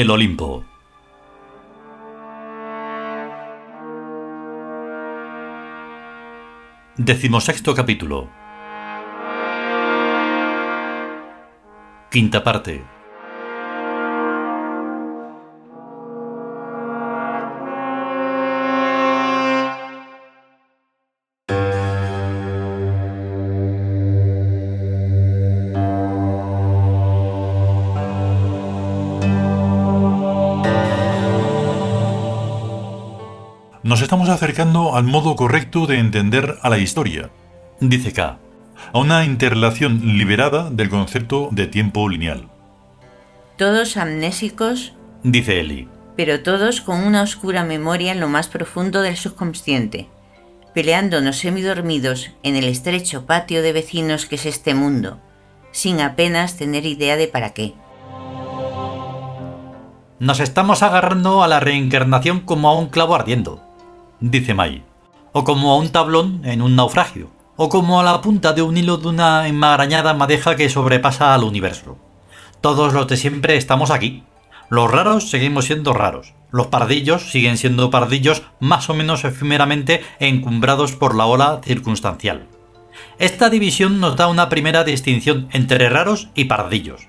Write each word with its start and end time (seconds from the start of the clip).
el 0.00 0.10
Olimpo. 0.10 0.64
Decimosexto 6.96 7.74
capítulo. 7.74 8.30
Quinta 12.10 12.42
parte. 12.42 12.99
Nos 33.90 34.02
estamos 34.02 34.28
acercando 34.28 34.94
al 34.94 35.02
modo 35.02 35.34
correcto 35.34 35.88
de 35.88 35.98
entender 35.98 36.58
a 36.62 36.70
la 36.70 36.78
historia, 36.78 37.30
dice 37.80 38.12
K, 38.12 38.38
a 38.92 38.98
una 39.00 39.24
interrelación 39.24 40.16
liberada 40.16 40.70
del 40.70 40.88
concepto 40.88 41.48
de 41.50 41.66
tiempo 41.66 42.08
lineal. 42.08 42.48
Todos 43.56 43.96
amnésicos, 43.96 44.94
Dice 45.24 45.58
Eli. 45.58 45.88
pero 46.16 46.44
todos 46.44 46.80
con 46.82 47.00
una 47.02 47.22
oscura 47.22 47.64
memoria 47.64 48.12
en 48.12 48.20
lo 48.20 48.28
más 48.28 48.46
profundo 48.46 49.02
del 49.02 49.16
subconsciente, 49.16 50.08
peleándonos 50.72 51.38
semidormidos 51.38 52.30
en 52.44 52.54
el 52.54 52.66
estrecho 52.66 53.26
patio 53.26 53.60
de 53.60 53.72
vecinos 53.72 54.24
que 54.24 54.36
es 54.36 54.46
este 54.46 54.72
mundo, 54.72 55.18
sin 55.72 56.00
apenas 56.00 56.56
tener 56.56 56.86
idea 56.86 57.16
de 57.16 57.26
para 57.26 57.54
qué. 57.54 57.74
Nos 60.20 60.38
estamos 60.38 60.84
agarrando 60.84 61.42
a 61.42 61.48
la 61.48 61.58
reencarnación 61.58 62.38
como 62.38 62.68
a 62.68 62.78
un 62.78 62.86
clavo 62.86 63.16
ardiendo, 63.16 63.66
dice 64.20 64.54
Mai, 64.54 64.82
o 65.32 65.44
como 65.44 65.72
a 65.72 65.76
un 65.76 65.90
tablón 65.90 66.42
en 66.44 66.62
un 66.62 66.76
naufragio, 66.76 67.30
o 67.56 67.68
como 67.68 68.00
a 68.00 68.04
la 68.04 68.20
punta 68.20 68.52
de 68.52 68.62
un 68.62 68.76
hilo 68.76 68.96
de 68.96 69.08
una 69.08 69.48
enmarañada 69.48 70.14
madeja 70.14 70.56
que 70.56 70.68
sobrepasa 70.68 71.34
al 71.34 71.44
universo. 71.44 71.98
Todos 72.60 72.92
los 72.92 73.06
de 73.06 73.16
siempre 73.16 73.56
estamos 73.56 73.90
aquí. 73.90 74.22
Los 74.68 74.90
raros 74.90 75.30
seguimos 75.30 75.64
siendo 75.64 75.92
raros. 75.92 76.34
Los 76.52 76.68
pardillos 76.68 77.30
siguen 77.30 77.56
siendo 77.58 77.90
pardillos 77.90 78.42
más 78.60 78.90
o 78.90 78.94
menos 78.94 79.24
efímeramente 79.24 80.02
encumbrados 80.20 80.92
por 80.92 81.14
la 81.14 81.26
ola 81.26 81.60
circunstancial. 81.64 82.46
Esta 83.18 83.50
división 83.50 84.00
nos 84.00 84.16
da 84.16 84.28
una 84.28 84.48
primera 84.48 84.84
distinción 84.84 85.48
entre 85.52 85.88
raros 85.88 86.28
y 86.34 86.44
pardillos. 86.44 87.08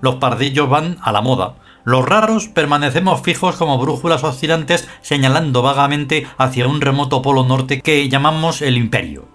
Los 0.00 0.16
pardillos 0.16 0.68
van 0.68 0.98
a 1.02 1.12
la 1.12 1.20
moda, 1.20 1.54
los 1.84 2.04
raros 2.04 2.48
permanecemos 2.48 3.22
fijos 3.22 3.56
como 3.56 3.78
brújulas 3.78 4.22
oscilantes 4.24 4.88
señalando 5.00 5.62
vagamente 5.62 6.26
hacia 6.38 6.68
un 6.68 6.80
remoto 6.80 7.22
polo 7.22 7.44
norte 7.44 7.80
que 7.80 8.08
llamamos 8.08 8.62
el 8.62 8.76
imperio. 8.76 9.28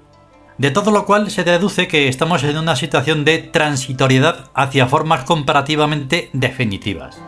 De 0.58 0.72
todo 0.72 0.92
lo 0.92 1.06
cual 1.06 1.30
se 1.30 1.44
deduce 1.44 1.88
que 1.88 2.08
estamos 2.08 2.44
en 2.44 2.58
una 2.58 2.76
situación 2.76 3.26
de 3.26 3.40
transitoriedad 3.40 4.50
hacia 4.56 4.88
formas 4.88 5.24
comparativamente 5.24 6.30
definitivas. 6.34 7.22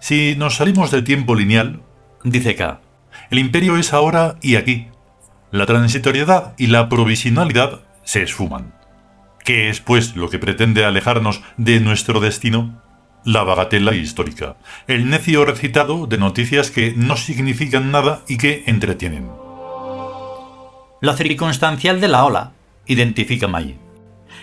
Si 0.00 0.34
nos 0.36 0.56
salimos 0.56 0.90
del 0.90 1.04
tiempo 1.04 1.34
lineal, 1.34 1.80
Dice 2.24 2.56
K. 2.56 2.80
el 3.30 3.38
imperio 3.38 3.76
es 3.76 3.92
ahora 3.92 4.36
y 4.42 4.56
aquí. 4.56 4.88
La 5.50 5.66
transitoriedad 5.66 6.54
y 6.58 6.66
la 6.66 6.88
provisionalidad 6.88 7.80
se 8.04 8.22
esfuman. 8.22 8.77
¿Qué 9.48 9.70
es, 9.70 9.80
pues, 9.80 10.14
lo 10.14 10.28
que 10.28 10.38
pretende 10.38 10.84
alejarnos 10.84 11.40
de 11.56 11.80
nuestro 11.80 12.20
destino? 12.20 12.82
La 13.24 13.44
bagatela 13.44 13.94
histórica, 13.94 14.56
el 14.86 15.08
necio 15.08 15.42
recitado 15.46 16.06
de 16.06 16.18
noticias 16.18 16.70
que 16.70 16.92
no 16.94 17.16
significan 17.16 17.90
nada 17.90 18.20
y 18.28 18.36
que 18.36 18.64
entretienen. 18.66 19.26
Lo 21.00 21.14
circunstancial 21.16 21.98
de 21.98 22.08
la 22.08 22.26
ola, 22.26 22.52
identifica 22.86 23.48
May. 23.48 23.87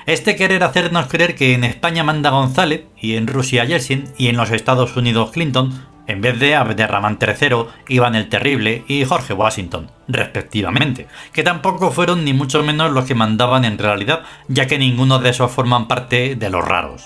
Este 0.05 0.35
querer 0.35 0.63
hacernos 0.63 1.07
creer 1.07 1.33
que 1.35 1.55
en 1.55 1.63
España 1.63 2.03
manda 2.03 2.29
González, 2.29 2.83
y 3.01 3.15
en 3.15 3.25
Rusia 3.25 3.65
Yeltsin, 3.65 4.05
y 4.17 4.27
en 4.27 4.37
los 4.37 4.51
Estados 4.51 4.95
Unidos 4.95 5.31
Clinton, 5.31 5.73
en 6.05 6.21
vez 6.21 6.39
de 6.39 6.55
Abderramán 6.55 7.17
III, 7.19 7.65
Iván 7.87 8.13
el 8.13 8.29
Terrible 8.29 8.83
y 8.87 9.03
Jorge 9.03 9.33
Washington, 9.33 9.89
respectivamente, 10.07 11.07
que 11.33 11.41
tampoco 11.41 11.89
fueron 11.89 12.23
ni 12.23 12.33
mucho 12.33 12.61
menos 12.61 12.91
los 12.91 13.05
que 13.05 13.15
mandaban 13.15 13.65
en 13.65 13.79
realidad, 13.79 14.21
ya 14.47 14.67
que 14.67 14.77
ninguno 14.77 15.17
de 15.17 15.31
esos 15.31 15.51
forman 15.51 15.87
parte 15.87 16.35
de 16.35 16.49
los 16.51 16.63
raros. 16.63 17.05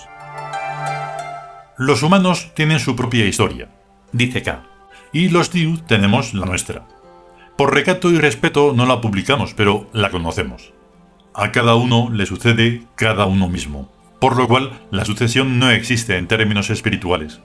Los 1.78 2.02
humanos 2.02 2.50
tienen 2.54 2.80
su 2.80 2.94
propia 2.94 3.24
historia, 3.24 3.70
Dice 4.12 4.42
K. 4.42 4.64
y 5.12 5.30
los 5.30 5.50
Diu 5.50 5.78
tenemos 5.86 6.34
la 6.34 6.44
nuestra. 6.44 6.86
Por 7.56 7.72
recato 7.72 8.10
y 8.10 8.18
respeto 8.18 8.74
no 8.76 8.84
la 8.84 9.00
publicamos, 9.00 9.54
pero 9.54 9.88
la 9.94 10.10
conocemos. 10.10 10.74
A 11.40 11.52
cada 11.52 11.74
uno 11.74 12.10
le 12.12 12.26
sucede 12.26 12.82
cada 12.96 13.24
uno 13.24 13.48
mismo, 13.48 13.90
por 14.20 14.36
lo 14.36 14.46
cual 14.46 14.78
la 14.90 15.06
sucesión 15.06 15.58
no 15.58 15.70
existe 15.70 16.18
en 16.18 16.26
términos 16.26 16.68
espirituales. 16.68 17.40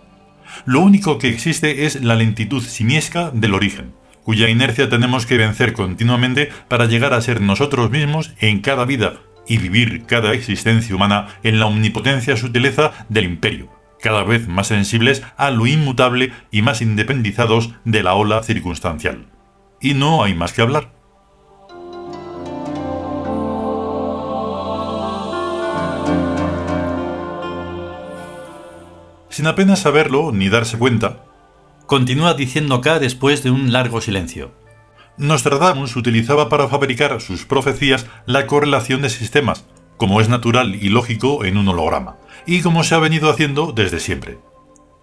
Lo 0.66 0.82
único 0.82 1.18
que 1.18 1.30
existe 1.30 1.86
es 1.86 2.04
la 2.04 2.16
lentitud 2.16 2.62
simiesca 2.62 3.32
del 3.32 3.54
origen, 3.54 3.94
cuya 4.26 4.50
inercia 4.50 4.90
tenemos 4.90 5.26
que 5.26 5.38
vencer 5.38 5.72
continuamente 5.72 6.50
para 6.68 6.88
llegar 6.88 7.14
a 7.14 7.22
ser 7.22 7.40
nosotros 7.40 7.90
mismos 7.90 8.34
en 8.42 8.60
cada 8.60 8.84
vida 8.84 9.14
y 9.48 9.60
vivir 9.60 10.04
cada 10.06 10.34
existencia 10.34 10.94
humana 10.94 11.28
en 11.44 11.62
la 11.62 11.68
omnipotencia 11.68 12.36
sutileza 12.36 12.92
del 13.08 13.24
imperio, 13.24 13.72
cada 14.02 14.26
vez 14.26 14.50
más 14.50 14.68
sensibles 14.68 15.24
a 15.38 15.52
lo 15.52 15.68
inmutable 15.68 16.34
y 16.52 16.64
más 16.64 16.82
independizados 16.82 17.74
de 17.86 18.04
la 18.04 18.16
ola 18.16 18.44
circunstancial. 18.44 19.28
Y 19.80 19.94
no 19.94 20.22
hay 20.22 20.34
más 20.34 20.52
que 20.52 20.64
hablar. 20.64 20.95
Sin 29.35 29.47
apenas 29.47 29.79
saberlo 29.79 30.31
ni 30.31 30.47
darse 30.47 30.78
cuenta, 30.78 31.25
Continúa 31.88 32.35
diciendo 32.35 32.79
K 32.79 33.00
después 33.00 33.44
de 33.44 33.51
un 33.51 33.73
largo 33.73 34.00
silencio. 34.00 34.53
Nostradamus 35.18 35.97
utilizaba 35.97 36.47
para 36.47 36.69
fabricar 36.69 37.19
sus 37.19 37.44
profecías 37.44 38.06
la 38.25 38.47
correlación 38.47 39.01
de 39.01 39.09
sistemas, 39.09 39.66
como 39.97 40.22
es 40.22 40.29
natural 40.29 40.75
y 40.75 40.88
lógico 40.88 41.44
en 41.44 41.57
un 41.57 41.68
holograma, 41.68 42.16
y 42.46 42.62
como 42.62 42.85
se 42.85 42.96
ha 42.96 43.00
venido 43.00 43.29
haciendo 43.29 43.73
desde 43.73 44.00
siempre. 44.00 44.40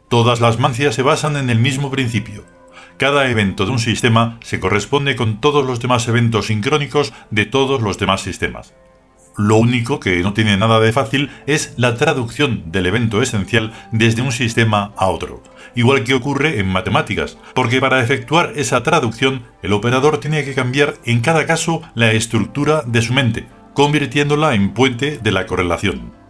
Todas 0.08 0.40
las 0.40 0.58
mancias 0.58 0.94
se 0.94 1.02
basan 1.02 1.36
en 1.36 1.50
el 1.50 1.58
mismo 1.58 1.90
principio. 1.90 2.46
Cada 2.96 3.28
evento 3.28 3.66
de 3.66 3.72
un 3.72 3.80
sistema 3.80 4.38
se 4.42 4.60
corresponde 4.60 5.14
con 5.14 5.42
todos 5.42 5.66
los 5.66 5.78
demás 5.78 6.08
eventos 6.08 6.46
sincrónicos 6.46 7.12
de 7.30 7.44
todos 7.44 7.82
los 7.82 7.98
demás 7.98 8.22
sistemas. 8.22 8.72
Lo 9.36 9.56
único 9.56 9.98
que 9.98 10.20
no 10.22 10.34
tiene 10.34 10.56
nada 10.56 10.78
de 10.80 10.92
fácil 10.92 11.30
es 11.46 11.74
la 11.76 11.96
traducción 11.96 12.64
del 12.66 12.86
evento 12.86 13.22
esencial 13.22 13.72
desde 13.90 14.22
un 14.22 14.32
sistema 14.32 14.92
a 14.96 15.06
otro, 15.06 15.42
igual 15.74 16.04
que 16.04 16.14
ocurre 16.14 16.58
en 16.58 16.68
matemáticas, 16.68 17.38
porque 17.54 17.80
para 17.80 18.02
efectuar 18.02 18.52
esa 18.56 18.82
traducción 18.82 19.42
el 19.62 19.72
operador 19.72 20.18
tiene 20.18 20.44
que 20.44 20.54
cambiar 20.54 20.94
en 21.04 21.20
cada 21.20 21.46
caso 21.46 21.82
la 21.94 22.12
estructura 22.12 22.82
de 22.86 23.00
su 23.00 23.14
mente, 23.14 23.46
convirtiéndola 23.74 24.54
en 24.54 24.74
puente 24.74 25.18
de 25.22 25.32
la 25.32 25.46
correlación. 25.46 26.21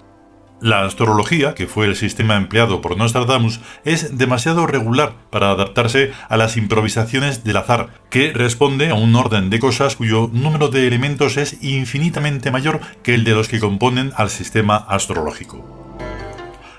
La 0.63 0.85
astrología, 0.85 1.57
que 1.57 1.67
fue 1.67 1.87
el 1.87 1.97
sistema 1.97 2.37
empleado 2.37 2.81
por 2.81 2.97
Nostradamus, 2.97 3.59
es 3.85 4.17
demasiado 4.17 4.65
regular 4.69 5.15
para 5.29 5.51
adaptarse 5.51 6.13
a 6.29 6.37
las 6.37 6.57
improvisaciones 6.57 7.43
del 7.43 7.57
azar, 7.57 7.89
que 8.11 8.33
responde 8.33 8.89
a 8.89 8.95
un 8.95 9.17
orden 9.17 9.51
de 9.51 9.59
cosas 9.59 9.97
cuyo 9.97 10.31
número 10.33 10.69
de 10.69 10.87
elementos 10.87 11.37
es 11.37 11.61
infinitamente 11.65 12.53
mayor 12.53 12.81
que 13.03 13.15
el 13.15 13.25
de 13.25 13.33
los 13.33 13.49
que 13.49 13.59
componen 13.59 14.13
al 14.15 14.31
sistema 14.31 14.77
astrológico. 14.77 15.99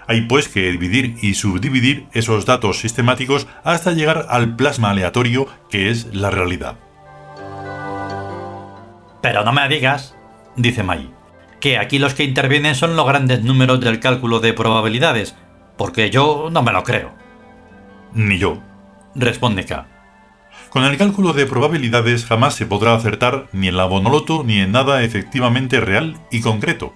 Hay 0.07 0.21
pues 0.21 0.47
que 0.47 0.71
dividir 0.71 1.17
y 1.21 1.33
subdividir 1.33 2.05
esos 2.13 2.45
datos 2.45 2.79
sistemáticos 2.79 3.47
hasta 3.65 3.91
llegar 3.91 4.27
al 4.29 4.55
plasma 4.55 4.91
aleatorio 4.91 5.45
que 5.69 5.89
es 5.89 6.15
la 6.15 6.29
realidad. 6.29 6.77
Pero 9.21 9.43
no 9.43 9.51
me 9.51 9.67
digas, 9.67 10.15
dice 10.55 10.83
May, 10.83 11.09
que 11.63 11.77
aquí 11.77 11.97
los 11.97 12.13
que 12.13 12.25
intervienen 12.25 12.75
son 12.75 12.97
los 12.97 13.07
grandes 13.07 13.41
números 13.41 13.79
del 13.79 14.01
cálculo 14.01 14.41
de 14.41 14.51
probabilidades, 14.51 15.33
porque 15.77 16.09
yo 16.09 16.49
no 16.51 16.61
me 16.61 16.73
lo 16.73 16.83
creo. 16.83 17.13
Ni 18.13 18.37
yo. 18.37 18.61
Responde 19.15 19.63
K. 19.63 19.87
Con 20.69 20.83
el 20.83 20.97
cálculo 20.97 21.31
de 21.31 21.45
probabilidades 21.45 22.25
jamás 22.25 22.55
se 22.55 22.65
podrá 22.65 22.93
acertar 22.93 23.47
ni 23.53 23.69
en 23.69 23.77
la 23.77 23.85
bonoloto 23.85 24.43
ni 24.43 24.59
en 24.59 24.73
nada 24.73 25.03
efectivamente 25.03 25.79
real 25.79 26.17
y 26.31 26.41
concreto. 26.41 26.93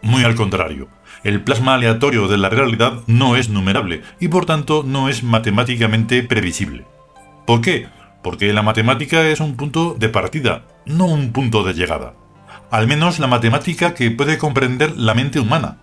Muy 0.00 0.22
al 0.22 0.36
contrario, 0.36 0.86
el 1.24 1.42
plasma 1.42 1.74
aleatorio 1.74 2.28
de 2.28 2.38
la 2.38 2.50
realidad 2.50 3.02
no 3.08 3.34
es 3.34 3.48
numerable 3.48 4.02
y 4.20 4.28
por 4.28 4.46
tanto 4.46 4.84
no 4.86 5.08
es 5.08 5.24
matemáticamente 5.24 6.22
previsible. 6.22 6.86
¿Por 7.48 7.62
qué? 7.62 7.88
Porque 8.22 8.52
la 8.52 8.62
matemática 8.62 9.26
es 9.26 9.40
un 9.40 9.56
punto 9.56 9.96
de 9.98 10.08
partida, 10.08 10.66
no 10.86 11.06
un 11.06 11.32
punto 11.32 11.64
de 11.64 11.74
llegada. 11.74 12.14
Al 12.70 12.86
menos 12.86 13.18
la 13.18 13.26
matemática 13.26 13.94
que 13.94 14.10
puede 14.10 14.36
comprender 14.36 14.96
la 14.96 15.14
mente 15.14 15.40
humana. 15.40 15.78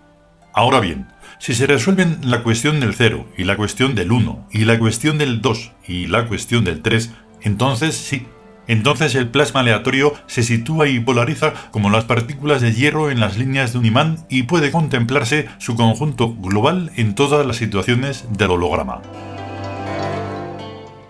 Ahora 0.53 0.79
bien, 0.79 1.07
Si 1.37 1.53
se 1.53 1.67
resuelven 1.67 2.19
la 2.23 2.43
cuestión 2.43 2.79
del 2.79 2.95
0 2.95 3.27
y 3.37 3.43
la 3.43 3.57
cuestión 3.57 3.93
del 3.93 4.11
1 4.11 4.47
y 4.51 4.63
la 4.63 4.79
cuestión 4.79 5.17
del 5.17 5.41
2 5.41 5.71
y 5.85 6.07
la 6.07 6.27
cuestión 6.27 6.63
del 6.63 6.81
3, 6.81 7.11
entonces 7.41 7.95
sí, 7.95 8.25
entonces 8.67 9.15
el 9.15 9.27
plasma 9.27 9.59
aleatorio 9.59 10.13
se 10.27 10.43
sitúa 10.43 10.87
y 10.87 10.99
polariza 10.99 11.53
como 11.71 11.89
las 11.89 12.05
partículas 12.05 12.61
de 12.61 12.73
hierro 12.73 13.11
en 13.11 13.19
las 13.19 13.37
líneas 13.37 13.73
de 13.73 13.79
un 13.79 13.85
imán 13.85 14.25
y 14.29 14.43
puede 14.43 14.71
contemplarse 14.71 15.49
su 15.57 15.75
conjunto 15.75 16.33
global 16.35 16.91
en 16.95 17.15
todas 17.15 17.45
las 17.45 17.57
situaciones 17.57 18.25
del 18.31 18.51
holograma. 18.51 19.01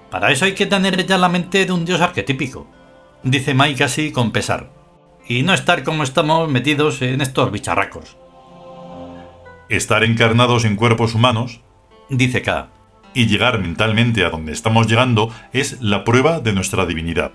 Para 0.10 0.32
eso 0.32 0.46
hay 0.46 0.54
que 0.54 0.66
tener 0.66 1.06
ya 1.06 1.18
la 1.18 1.30
mente 1.30 1.66
de 1.66 1.72
un 1.72 1.86
dios 1.86 2.02
arquetípico, 2.02 2.68
dice 3.24 3.54
Mai 3.54 3.76
casi 3.76 4.12
con 4.12 4.32
pesar, 4.32 4.72
y 5.28 5.44
no 5.44 5.54
estar 5.54 5.84
como 5.84 6.04
estamos 6.04 6.50
metidos 6.50 7.02
en 7.02 7.22
estos 7.22 7.52
bicharracos. 7.52 8.18
Estar 9.70 10.04
encarnados 10.04 10.66
en 10.66 10.76
cuerpos 10.76 11.16
humanos, 11.16 11.62
dice 12.10 12.42
K, 12.42 12.70
y 13.14 13.28
llegar 13.28 13.60
mentalmente 13.60 14.24
a 14.24 14.30
donde 14.30 14.52
estamos 14.52 14.88
llegando 14.88 15.34
es 15.54 15.82
la 15.82 16.04
prueba 16.04 16.40
de 16.40 16.54
nuestra 16.54 16.86
divinidad. 16.86 17.32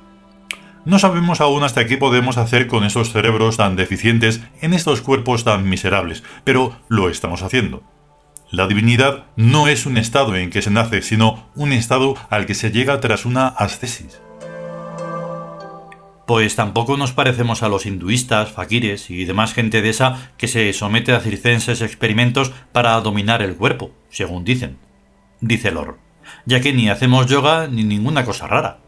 No 0.85 0.99
sabemos 0.99 1.41
aún 1.41 1.63
hasta 1.63 1.87
qué 1.87 1.99
podemos 1.99 2.39
hacer 2.39 2.67
con 2.67 2.85
esos 2.85 3.13
cerebros 3.13 3.57
tan 3.57 3.77
deficientes 3.77 4.41
en 4.61 4.73
estos 4.73 5.03
cuerpos 5.03 5.45
tan 5.45 5.69
miserables, 5.69 6.23
pero 6.45 6.77
lo 6.89 7.11
estamos 7.11 7.43
haciendo. 7.43 7.83
La 8.51 8.67
divinidad 8.67 9.27
no 9.37 9.69
es 9.69 9.87
un 9.87 9.97
estado 9.97 10.37
en 10.37 10.51
que 10.51 10.63
se 10.63 10.71
nace, 10.71 11.03
sino 11.03 11.51
un 11.55 11.73
estado 11.73 12.17
al 12.31 12.47
que 12.47 12.55
se 12.55 12.71
llega 12.71 13.01
tras 13.01 13.25
una 13.25 13.47
ascesis. 13.47 14.21
Pues 16.31 16.55
tampoco 16.55 16.97
nos 16.97 17.13
parecemos 17.13 17.65
a 17.65 17.69
los 17.69 17.87
hinduistas, 17.87 18.53
fakires 18.53 19.11
y 19.11 19.25
demás 19.25 19.53
gente 19.53 19.83
de 19.83 19.91
esa 19.91 20.31
que 20.37 20.47
se 20.47 20.73
somete 20.73 21.11
a 21.11 21.19
circenses 21.19 21.83
experimentos 21.83 22.53
para 22.71 23.01
dominar 23.01 23.43
el 23.43 23.57
cuerpo, 23.57 23.91
según 24.11 24.45
dicen, 24.45 24.79
dice 25.41 25.73
Lor, 25.73 25.99
ya 26.47 26.61
que 26.61 26.73
ni 26.73 26.89
hacemos 26.89 27.27
yoga 27.27 27.67
ni 27.67 27.83
ninguna 27.83 28.25
cosa 28.25 28.47
rara. 28.47 28.79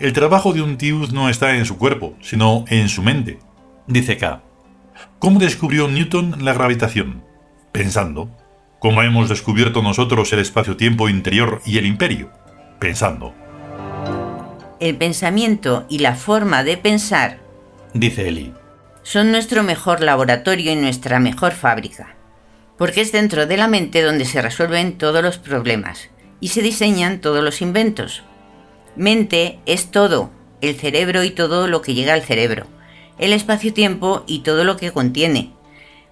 El 0.00 0.12
trabajo 0.12 0.52
de 0.52 0.62
un 0.62 0.76
tiud 0.76 1.12
no 1.12 1.28
está 1.28 1.54
en 1.54 1.66
su 1.66 1.78
cuerpo, 1.78 2.16
sino 2.20 2.64
en 2.66 2.88
su 2.88 3.04
mente, 3.04 3.38
dice 3.86 4.16
K. 4.16 4.42
¿Cómo 5.20 5.38
descubrió 5.38 5.86
Newton 5.86 6.44
la 6.44 6.52
gravitación? 6.52 7.22
Pensando. 7.70 8.28
¿Cómo 8.80 9.04
hemos 9.04 9.28
descubierto 9.28 9.82
nosotros 9.82 10.32
el 10.32 10.40
espacio-tiempo 10.40 11.08
interior 11.08 11.62
y 11.64 11.78
el 11.78 11.86
imperio? 11.86 12.32
Pensando. 12.80 13.40
El 14.82 14.96
pensamiento 14.96 15.86
y 15.88 16.00
la 16.00 16.16
forma 16.16 16.64
de 16.64 16.76
pensar, 16.76 17.38
dice 17.94 18.26
Eli, 18.26 18.52
son 19.04 19.30
nuestro 19.30 19.62
mejor 19.62 20.00
laboratorio 20.00 20.72
y 20.72 20.74
nuestra 20.74 21.20
mejor 21.20 21.52
fábrica, 21.52 22.16
porque 22.76 23.00
es 23.00 23.12
dentro 23.12 23.46
de 23.46 23.56
la 23.56 23.68
mente 23.68 24.02
donde 24.02 24.24
se 24.24 24.42
resuelven 24.42 24.98
todos 24.98 25.22
los 25.22 25.38
problemas 25.38 26.10
y 26.40 26.48
se 26.48 26.62
diseñan 26.62 27.20
todos 27.20 27.44
los 27.44 27.62
inventos, 27.62 28.24
Mente 28.96 29.60
es 29.66 29.92
todo, 29.92 30.30
el 30.60 30.74
cerebro 30.74 31.22
y 31.22 31.30
todo 31.30 31.68
lo 31.68 31.80
que 31.80 31.94
llega 31.94 32.14
al 32.14 32.22
cerebro, 32.22 32.66
el 33.18 33.32
espacio-tiempo 33.32 34.24
y 34.26 34.40
todo 34.40 34.64
lo 34.64 34.76
que 34.78 34.90
contiene. 34.90 35.52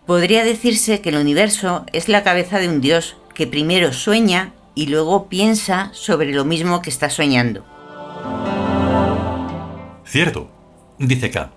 Podría 0.07 0.45
decirse 0.45 1.01
que 1.01 1.09
el 1.09 1.17
universo 1.17 1.87
es 1.93 2.09
la 2.09 2.23
cabeza 2.23 2.61
de 2.61 2.69
un 2.69 2.81
dios 2.81 3.17
que 3.35 3.49
primero 3.49 3.93
sueña 3.93 4.53
y 4.77 4.87
luego 4.87 5.29
piensa 5.29 5.91
sobre 5.93 6.31
lo 6.33 6.45
mismo 6.45 6.83
que 6.83 6.91
está 6.91 7.11
soñando. 7.11 7.65
Cierto, 10.11 10.51
dice 10.99 11.31
K. 11.31 11.53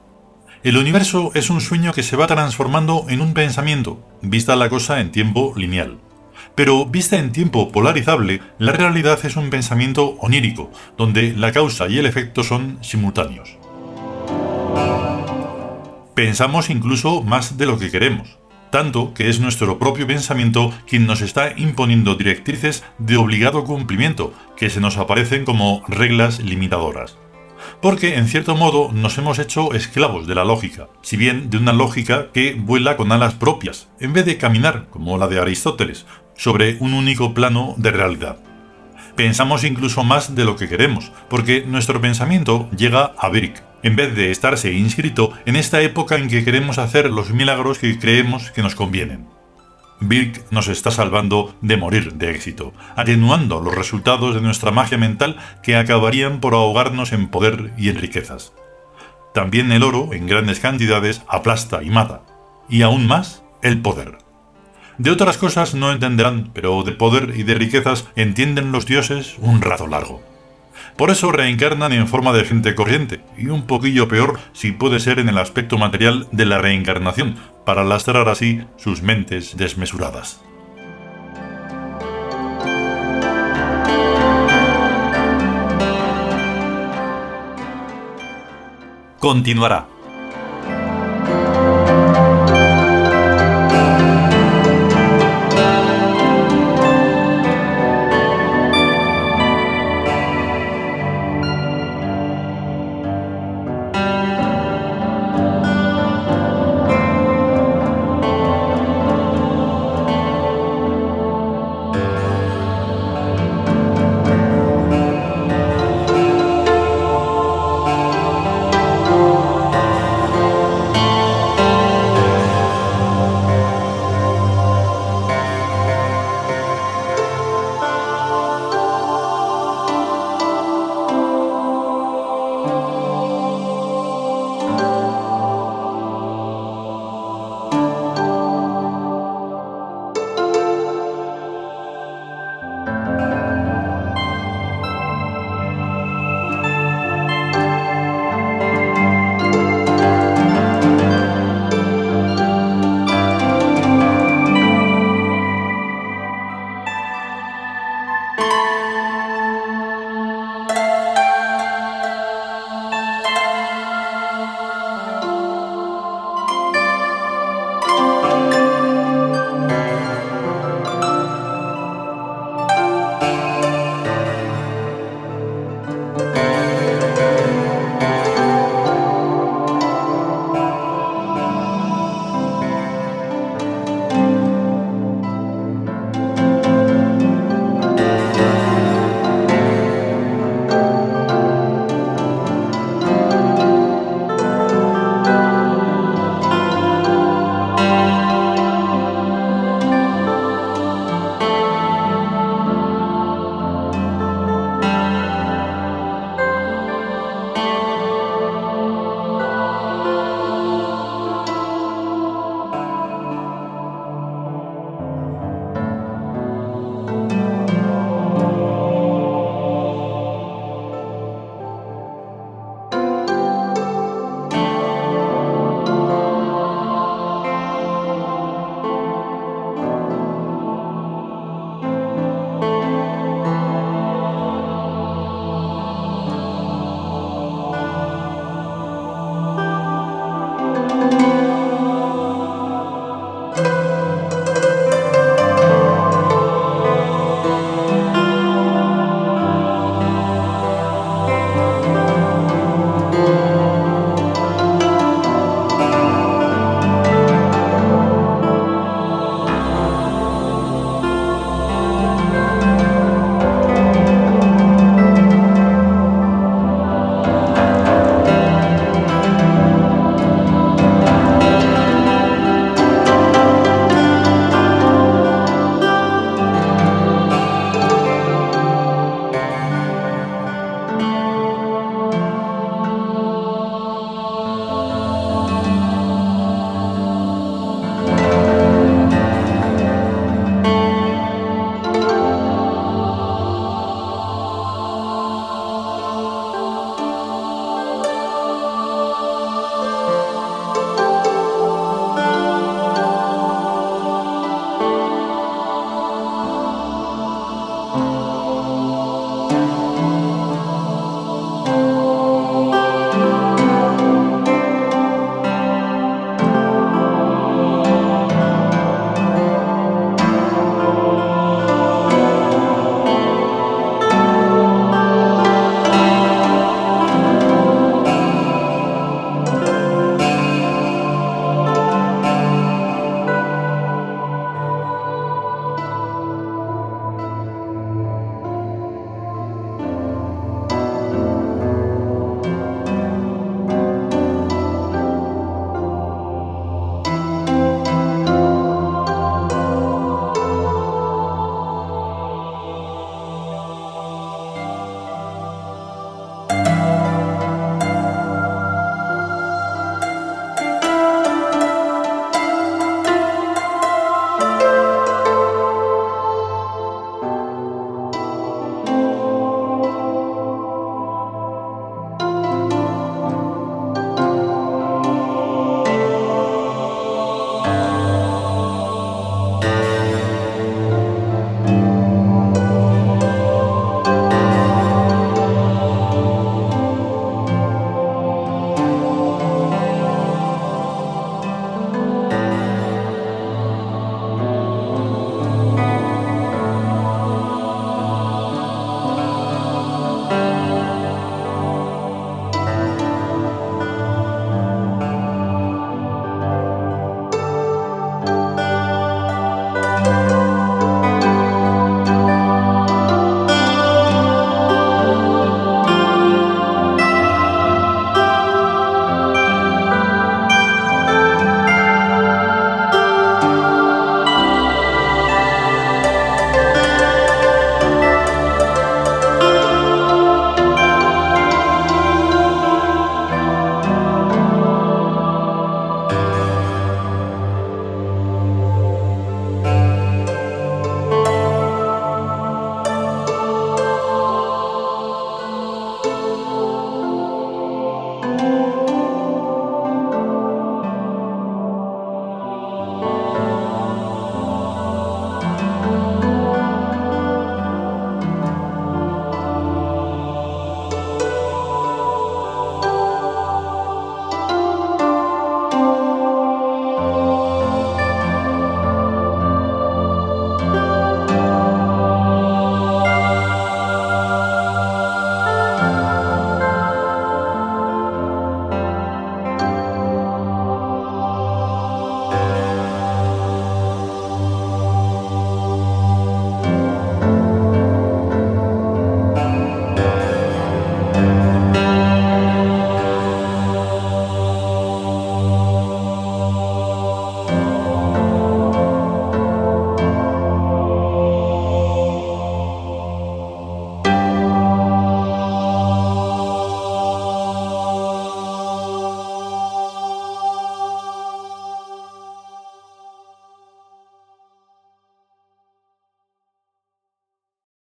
El 0.62 0.78
universo 0.78 1.32
es 1.34 1.50
un 1.50 1.60
sueño 1.60 1.92
que 1.92 2.04
se 2.04 2.16
va 2.16 2.28
transformando 2.28 3.08
en 3.10 3.20
un 3.20 3.34
pensamiento, 3.34 4.08
vista 4.22 4.56
la 4.56 4.70
cosa 4.70 5.02
en 5.02 5.12
tiempo 5.12 5.56
lineal. 5.58 5.98
Pero 6.54 6.86
vista 6.86 7.18
en 7.18 7.32
tiempo 7.32 7.72
polarizable, 7.72 8.42
la 8.60 8.74
realidad 8.74 9.18
es 9.26 9.38
un 9.38 9.50
pensamiento 9.50 10.18
onírico, 10.20 10.70
donde 11.00 11.34
la 11.34 11.52
causa 11.52 11.88
y 11.88 11.98
el 11.98 12.06
efecto 12.06 12.44
son 12.44 12.78
simultáneos. 12.82 13.58
Pensamos 16.14 16.70
incluso 16.70 17.24
más 17.24 17.58
de 17.58 17.66
lo 17.66 17.80
que 17.80 17.90
queremos, 17.90 18.38
tanto 18.70 19.16
que 19.16 19.30
es 19.30 19.40
nuestro 19.40 19.80
propio 19.80 20.06
pensamiento 20.06 20.72
quien 20.88 21.08
nos 21.08 21.22
está 21.22 21.58
imponiendo 21.58 22.14
directrices 22.14 22.84
de 23.00 23.18
obligado 23.18 23.64
cumplimiento, 23.64 24.32
que 24.56 24.70
se 24.70 24.80
nos 24.80 24.98
aparecen 24.98 25.44
como 25.44 25.84
reglas 25.88 26.40
limitadoras 26.40 27.18
porque 27.84 28.16
en 28.16 28.30
cierto 28.30 28.56
modo 28.56 28.94
nos 28.94 29.18
hemos 29.18 29.40
hecho 29.40 29.74
esclavos 29.74 30.26
de 30.26 30.36
la 30.36 30.46
lógica, 30.46 30.88
si 31.02 31.18
bien 31.18 31.50
de 31.50 31.58
una 31.58 31.74
lógica 31.74 32.32
que 32.32 32.54
vuela 32.54 32.96
con 32.96 33.12
alas 33.12 33.34
propias, 33.34 33.90
en 34.00 34.14
vez 34.14 34.26
de 34.26 34.38
caminar, 34.38 34.88
como 34.90 35.18
la 35.18 35.28
de 35.28 35.38
Aristóteles, 35.38 36.06
sobre 36.38 36.78
un 36.80 36.94
único 36.94 37.34
plano 37.34 37.76
de 37.76 37.92
realidad. 37.92 38.38
Pensamos 39.18 39.66
incluso 39.66 40.06
más 40.06 40.34
de 40.34 40.46
lo 40.46 40.56
que 40.56 40.70
queremos, 40.70 41.12
porque 41.30 41.66
nuestro 41.68 42.00
pensamiento 42.00 42.70
llega 42.72 43.12
a 43.18 43.28
Birk, 43.28 43.62
en 43.84 43.98
vez 43.98 44.16
de 44.16 44.32
estarse 44.32 44.72
inscrito 44.72 45.34
en 45.46 45.58
esta 45.58 45.82
época 45.82 46.16
en 46.16 46.30
que 46.30 46.46
queremos 46.46 46.78
hacer 46.78 47.10
los 47.10 47.32
milagros 47.32 47.80
que 47.80 48.00
creemos 48.00 48.52
que 48.52 48.64
nos 48.64 48.76
convienen. 48.76 49.33
Birk 50.08 50.52
nos 50.52 50.68
está 50.68 50.92
salvando 50.92 51.56
de 51.62 51.78
morir 51.78 52.14
de 52.14 52.32
éxito, 52.32 52.74
atenuando 52.96 53.62
los 53.62 53.76
resultados 53.76 54.36
de 54.36 54.42
nuestra 54.42 54.72
magia 54.72 54.98
mental 54.98 55.38
que 55.62 55.76
acabarían 55.76 56.40
por 56.40 56.54
ahogarnos 56.54 57.14
en 57.14 57.30
poder 57.30 57.74
y 57.78 57.90
en 57.90 57.98
riquezas. 57.98 58.54
También 59.34 59.72
el 59.72 59.84
oro, 59.84 60.14
en 60.14 60.28
grandes 60.28 60.60
cantidades, 60.60 61.24
aplasta 61.28 61.82
y 61.84 61.90
mata, 61.90 62.22
y 62.70 62.82
aún 62.82 63.08
más 63.08 63.44
el 63.62 63.82
poder. 63.82 64.18
De 64.98 65.10
otras 65.10 65.38
cosas 65.38 65.74
no 65.74 65.92
entenderán, 65.92 66.52
pero 66.54 66.84
de 66.84 66.92
poder 66.92 67.34
y 67.36 67.44
de 67.44 67.56
riquezas 67.56 68.08
entienden 68.16 68.72
los 68.72 68.86
dioses 68.86 69.36
un 69.40 69.62
rato 69.62 69.88
largo. 69.88 70.33
Por 70.98 71.10
eso 71.10 71.32
reencarnan 71.32 71.92
en 71.92 72.08
forma 72.08 72.34
de 72.34 72.46
gente 72.46 72.76
corriente, 72.76 73.22
y 73.38 73.48
un 73.48 73.66
poquillo 73.66 74.08
peor 74.08 74.40
si 74.54 74.72
puede 74.72 75.00
ser 75.00 75.20
en 75.20 75.30
el 75.30 75.38
aspecto 75.38 75.78
material 75.78 76.28
de 76.32 76.46
la 76.46 76.60
reencarnación, 76.60 77.36
para 77.66 77.84
lastrar 77.84 78.30
así 78.30 78.62
sus 78.78 79.02
mentes 79.02 79.58
desmesuradas. 79.58 80.42
Continuará. 89.20 89.93